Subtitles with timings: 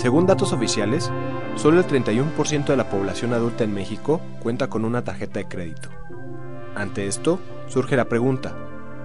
[0.00, 1.12] Según datos oficiales,
[1.56, 5.90] solo el 31% de la población adulta en México cuenta con una tarjeta de crédito.
[6.74, 8.56] Ante esto, surge la pregunta,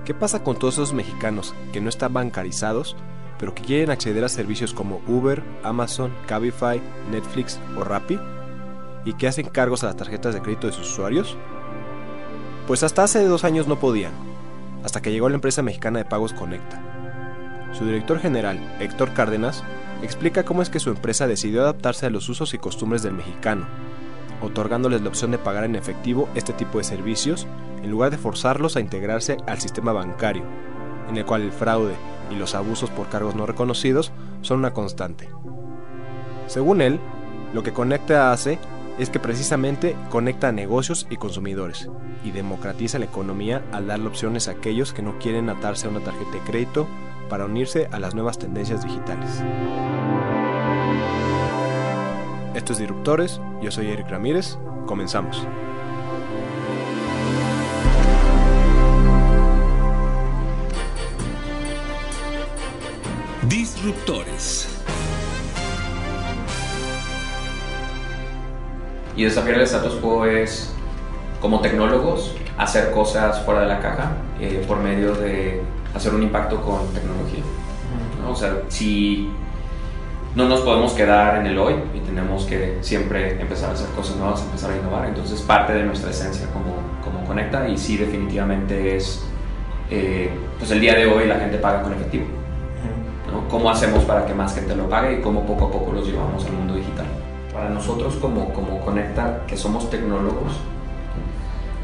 [0.06, 2.96] ¿qué pasa con todos esos mexicanos que no están bancarizados,
[3.38, 6.82] pero que quieren acceder a servicios como Uber, Amazon, Cabify,
[7.12, 8.18] Netflix o Rappi?
[9.04, 11.38] ¿Y que hacen cargos a las tarjetas de crédito de sus usuarios?
[12.68, 14.14] Pues hasta hace dos años no podían,
[14.82, 16.82] hasta que llegó la empresa mexicana de pagos Conecta.
[17.74, 19.62] Su director general, Héctor Cárdenas,
[20.02, 23.68] explica cómo es que su empresa decidió adaptarse a los usos y costumbres del mexicano,
[24.42, 27.48] otorgándoles la opción de pagar en efectivo este tipo de servicios
[27.84, 30.44] en lugar de forzarlos a integrarse al sistema bancario,
[31.10, 31.96] en el cual el fraude
[32.32, 35.30] y los abusos por cargos no reconocidos son una constante.
[36.48, 37.00] Según él,
[37.54, 38.60] lo que Conecta hace
[38.98, 41.90] es que precisamente conecta a negocios y consumidores
[42.24, 46.00] y democratiza la economía al darle opciones a aquellos que no quieren atarse a una
[46.00, 46.88] tarjeta de crédito
[47.30, 49.44] para unirse a las nuevas tendencias digitales.
[52.54, 55.46] Esto es Disruptores, yo soy Eric Ramírez, comenzamos.
[63.44, 64.68] Disruptores.
[69.16, 70.74] Y desafiar el status quo es,
[71.40, 75.62] como tecnólogos, hacer cosas fuera de la caja eh, por medio de
[75.96, 77.44] hacer un impacto con tecnología.
[78.22, 78.32] ¿no?
[78.32, 79.30] O sea, si
[80.36, 84.18] no nos podemos quedar en el hoy y tenemos que siempre empezar a hacer cosas
[84.18, 85.08] nuevas, empezar a innovar.
[85.08, 89.24] Entonces, parte de nuestra esencia como, como Conecta y sí, definitivamente es,
[89.90, 92.26] eh, pues el día de hoy la gente paga con efectivo.
[93.32, 93.48] ¿no?
[93.48, 96.46] ¿Cómo hacemos para que más gente lo pague y cómo poco a poco los llevamos
[96.46, 97.06] al mundo digital?
[97.54, 100.60] Para nosotros como, como Conecta, que somos tecnólogos,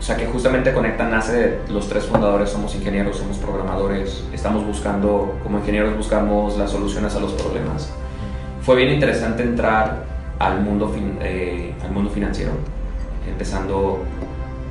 [0.02, 5.38] o sea que justamente Conecta nace los tres fundadores, somos ingenieros, somos programadores, estamos buscando,
[5.44, 7.94] como ingenieros buscamos las soluciones a los problemas.
[8.64, 10.04] Fue bien interesante entrar
[10.40, 12.52] al mundo, fin- eh, al mundo financiero,
[13.30, 14.00] empezando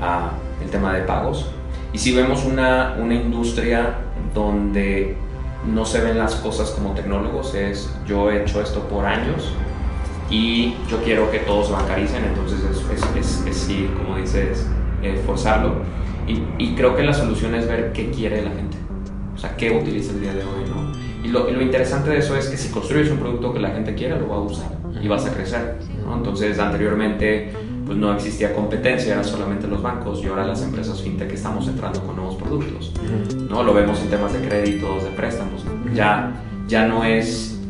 [0.03, 1.49] a el tema de pagos.
[1.93, 3.99] Y si vemos una, una industria
[4.35, 5.17] donde
[5.65, 9.53] no se ven las cosas como tecnólogos, es yo he hecho esto por años
[10.29, 14.67] y yo quiero que todos bancaricen, entonces es, es, es, es sí, como dices,
[15.03, 15.75] eh, forzarlo.
[16.27, 18.77] Y, y creo que la solución es ver qué quiere la gente,
[19.35, 20.93] o sea, qué utiliza el día de hoy, ¿no?
[21.25, 23.71] Y lo, y lo interesante de eso es que si construyes un producto que la
[23.71, 24.71] gente quiera, lo va a usar
[25.03, 26.17] y vas a crecer, ¿no?
[26.17, 27.53] Entonces, anteriormente,
[27.85, 32.01] pues no existía competencia, eran solamente los bancos y ahora las empresas fintech estamos entrando
[32.03, 32.93] con nuevos productos,
[33.49, 33.63] ¿no?
[33.63, 36.33] Lo vemos en temas de créditos, de préstamos, ya,
[36.69, 37.61] ya no es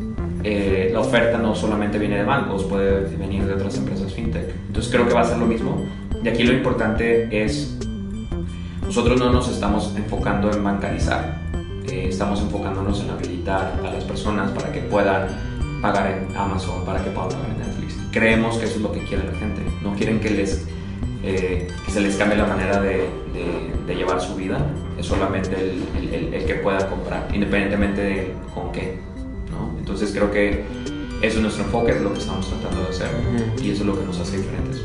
[0.43, 4.53] eh, la oferta no solamente viene de bancos, puede venir de otras empresas fintech.
[4.67, 5.85] Entonces creo que va a ser lo mismo.
[6.23, 7.77] Y aquí lo importante es,
[8.85, 11.39] nosotros no nos estamos enfocando en bancarizar,
[11.89, 15.27] eh, estamos enfocándonos en habilitar a las personas para que puedan
[15.81, 17.97] pagar en Amazon, para que puedan pagar en Netflix.
[18.11, 19.61] Creemos que eso es lo que quiere la gente.
[19.81, 20.65] No quieren que, les,
[21.23, 22.97] eh, que se les cambie la manera de,
[23.33, 24.59] de- de llevar su vida,
[24.99, 28.99] es solamente el, el- el- el que pueda comprar, independientemente de con qué.
[29.49, 29.75] ¿no?
[29.79, 30.63] Entonces creo que
[31.23, 33.09] eso es nuestro enfoque, es lo que estamos tratando de hacer
[33.61, 34.81] y eso es lo que nos hace diferentes.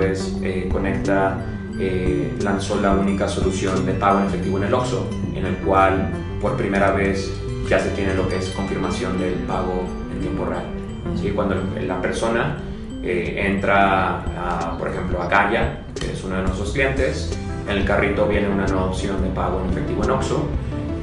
[0.00, 1.38] Es eh, Conecta
[1.78, 6.10] eh, lanzó la única solución de pago en efectivo en el OXXO, en el cual
[6.40, 7.30] por primera vez
[7.68, 10.64] ya se tiene lo que es confirmación del pago en tiempo real.
[11.20, 11.30] ¿sí?
[11.30, 11.56] Cuando
[11.86, 12.56] la persona
[13.02, 18.26] eh, entra, por ejemplo, a Gaia, que es uno de nuestros clientes, en el carrito
[18.26, 20.48] viene una nueva opción de pago en efectivo en OXXO,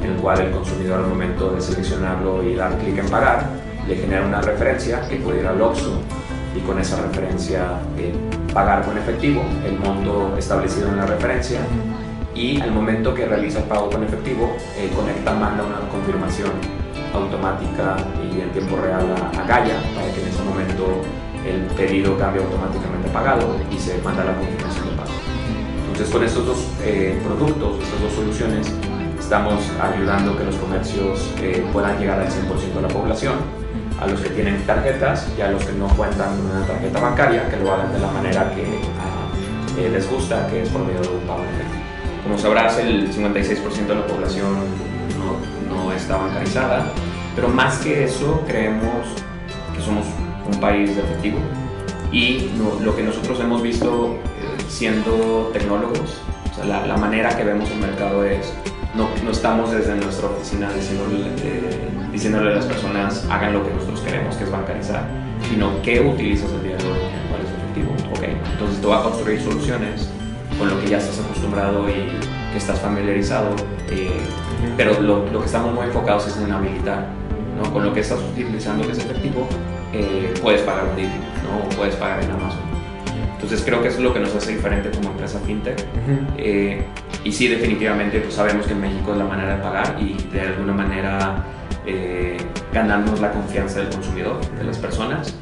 [0.03, 3.47] en el cual el consumidor al momento de seleccionarlo y dar clic en pagar,
[3.88, 6.00] le genera una referencia que puede ir al OXXO
[6.56, 7.79] y con esa referencia
[8.53, 11.59] pagar con efectivo el monto establecido en la referencia
[12.35, 16.51] y al momento que realiza el pago con efectivo, eh, Conecta manda una confirmación
[17.13, 21.01] automática y en tiempo real a, a Gaia para que en ese momento
[21.45, 25.11] el pedido cambie automáticamente a pagado y se manda la confirmación de pago.
[25.91, 28.73] Entonces con estos dos eh, productos, estas dos soluciones,
[29.19, 33.33] estamos ayudando que los comercios eh, puedan llegar al 100% de la población,
[33.99, 37.49] a los que tienen tarjetas y a los que no cuentan con una tarjeta bancaria,
[37.49, 38.63] que lo hagan de la manera que,
[38.99, 41.43] ah, eh, les gusta, que es por medio de un pago.
[42.23, 44.55] Como sabrás, el 56% de la población
[45.17, 46.85] no, no está bancarizada,
[47.35, 49.07] pero más que eso, creemos
[49.75, 50.05] que somos
[50.51, 51.39] un país de efectivo
[52.13, 52.51] y
[52.83, 57.69] lo que nosotros hemos visto eh, siendo tecnólogos, o sea, la, la, manera que vemos
[57.71, 58.53] el mercado es,
[58.93, 63.74] no, no estamos desde nuestra oficina diciéndole, eh, diciéndole, a las personas hagan lo que
[63.74, 65.04] nosotros queremos, que es bancarizar,
[65.50, 67.00] sino qué utilizas el día de hoy,
[67.30, 68.18] cuál es el efectivo.
[68.18, 68.38] Okay.
[68.54, 70.10] Entonces tú vas a construir soluciones
[70.57, 71.94] con lo que ya estás acostumbrado y
[72.51, 73.50] que estás familiarizado,
[73.89, 74.12] eh,
[74.77, 77.07] pero lo, lo, que estamos muy enfocados es en habilitar,
[77.57, 77.74] ¿no?
[77.74, 79.48] con lo que estás utilizando que es efectivo,
[79.92, 81.65] eh, puedes pagar un Didi, ¿no?
[81.65, 82.62] o puedes pagar en Amazon.
[83.33, 85.80] Entonces creo que eso es lo que nos hace diferente como empresa fintech.
[85.80, 86.25] Uh -huh.
[86.38, 86.86] eh,
[87.25, 90.42] y sí, definitivamente pues sabemos que en México es la manera de pagar y de
[90.42, 91.44] alguna manera
[91.85, 92.38] eh,
[92.74, 95.35] ganarnos la confianza del consumidor, de las personas.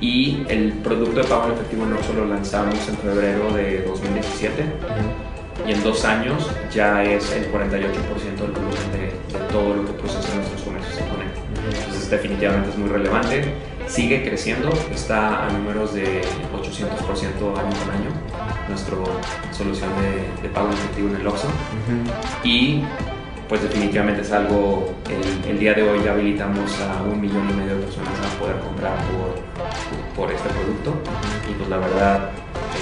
[0.00, 4.66] Y el producto de pago en efectivo nosotros lo lanzamos en febrero de 2017 uh
[4.66, 5.68] -huh.
[5.68, 9.92] y en dos años ya es el 48% del volumen de, de, todo lo que
[9.92, 11.40] procesan nuestros comercios en Conecta.
[11.78, 13.54] Entonces definitivamente es muy relevante
[13.92, 16.22] sigue creciendo, está a números de
[16.54, 16.88] 800%
[17.58, 18.10] año con año,
[18.68, 18.96] nuestra
[19.52, 21.46] solución de, de, pago en efectivo en el OXXO.
[21.46, 22.46] Uh -huh.
[22.46, 22.84] Y
[23.52, 27.52] pues definitivamente es algo, el, el, día de hoy ya habilitamos a un millón y
[27.52, 29.36] medio de personas a poder comprar por,
[30.16, 30.94] por, este producto
[31.46, 32.30] y pues la verdad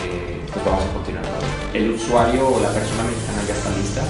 [0.06, 1.24] eh, pues vamos a continuar.
[1.74, 4.02] El usuario o la persona mexicana ya está lista,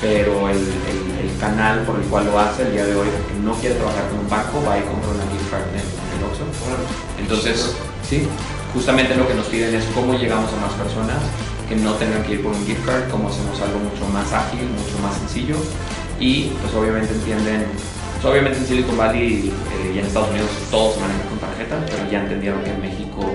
[0.00, 3.38] pero el, el, el, canal por el cual lo hace el día de hoy, que
[3.44, 6.24] no quiere trabajar con un banco, va y compra una gift card en, en el
[6.32, 6.48] Oxxo.
[7.20, 7.76] Entonces,
[8.08, 8.26] sí,
[8.72, 11.20] justamente lo que nos piden es cómo llegamos a más personas
[11.68, 14.60] que no tengan que ir por un gift card, cómo hacemos algo mucho más ágil,
[14.62, 15.56] mucho más sencillo
[16.18, 17.66] y pues obviamente entienden,
[18.14, 21.76] pues obviamente en Silicon Valley eh, y en Estados Unidos todo se maneja con tarjeta,
[21.86, 23.32] pero ya entendieron que en México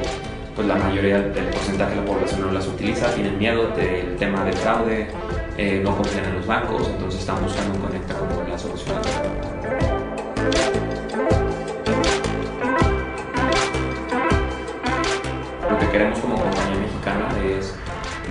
[0.56, 4.44] pues la mayoría del porcentaje de la población no las utiliza, tienen miedo del tema
[4.44, 5.08] de fraude,
[5.58, 8.96] eh, no confían en los bancos, entonces están buscando un Conecta como la solución.
[15.70, 16.33] Lo que queremos como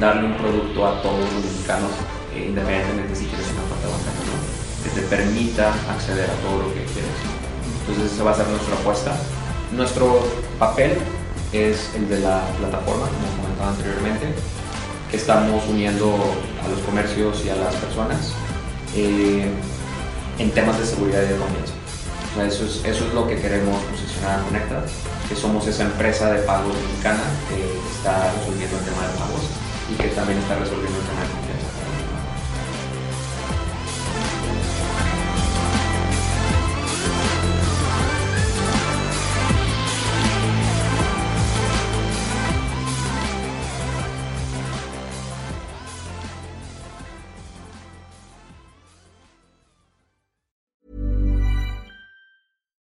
[0.02, 1.92] darle un producto a todos los mexicanos,
[2.34, 4.38] eh, independientemente si quieres una cuenta bancaria o no,
[4.82, 7.18] que te permita acceder a todo lo que quieres.
[7.86, 9.14] Entonces esa va a ser nuestra apuesta.
[9.70, 10.26] Nuestro
[10.58, 10.98] papel
[11.52, 14.34] es el de la plataforma, como comentaba anteriormente,
[15.08, 16.18] que estamos uniendo
[16.64, 18.34] a los comercios y a las personas
[18.96, 19.46] eh,
[20.38, 21.74] en temas de seguridad y de confianza.
[21.78, 24.82] O sea, eso, es, eso es lo que queremos posicionar a Conecta,
[25.28, 27.62] que somos esa empresa de pagos mexicana que
[27.94, 29.61] está resolviendo el tema de pagos
[29.92, 31.68] y que también está resolviendo el tema de confianza.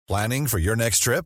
[0.07, 1.25] Planning for your next trip?